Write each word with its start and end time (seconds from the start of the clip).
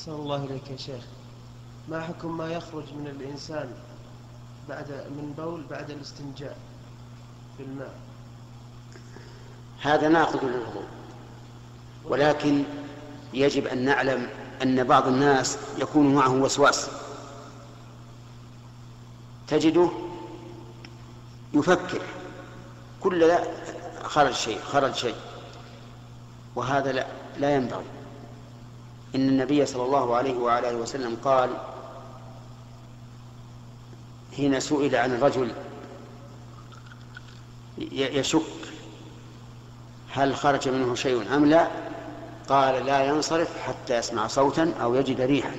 أحسن 0.00 0.12
الله 0.12 0.44
إليك 0.44 0.70
يا 0.70 0.76
شيخ. 0.76 1.04
ما 1.88 2.00
حكم 2.00 2.36
ما 2.38 2.52
يخرج 2.52 2.84
من 2.94 3.06
الإنسان 3.06 3.68
بعد 4.68 4.90
من 4.90 5.34
بول 5.36 5.64
بعد 5.70 5.90
الاستنجاء 5.90 6.56
بالماء 7.58 7.94
هذا 9.80 10.08
ناقض 10.08 10.44
للوضوء 10.44 10.84
ولكن 12.04 12.64
يجب 13.34 13.66
أن 13.66 13.84
نعلم 13.84 14.28
أن 14.62 14.84
بعض 14.84 15.06
الناس 15.06 15.58
يكون 15.78 16.14
معه 16.14 16.30
وسواس. 16.30 16.90
تجده 19.48 19.90
يفكر. 21.52 22.02
كل 23.00 23.20
لا 23.20 23.44
خرج 24.02 24.32
شيء 24.32 24.60
خرج 24.60 24.94
شيء. 24.94 25.16
وهذا 26.56 26.92
لا, 26.92 27.06
لا 27.38 27.54
ينبغي. 27.54 27.99
إن 29.14 29.28
النبي 29.28 29.66
صلى 29.66 29.82
الله 29.82 30.16
عليه 30.16 30.34
وعلى 30.34 30.70
آله 30.70 30.78
وسلم 30.78 31.16
قال 31.24 31.50
حين 34.36 34.60
سئل 34.60 34.96
عن 34.96 35.14
الرجل 35.14 35.52
يشك 37.92 38.42
هل 40.12 40.36
خرج 40.36 40.68
منه 40.68 40.94
شيء 40.94 41.36
أم 41.36 41.46
لا 41.46 41.68
قال 42.48 42.86
لا 42.86 43.04
ينصرف 43.04 43.48
حتى 43.58 43.96
يسمع 43.96 44.26
صوتا 44.26 44.74
أو 44.82 44.94
يجد 44.94 45.20
ريحا. 45.20 45.56